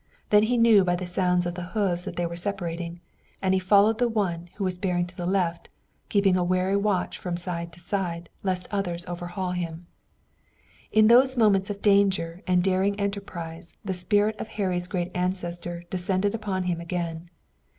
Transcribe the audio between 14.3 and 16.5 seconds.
of Harry's great ancestor descended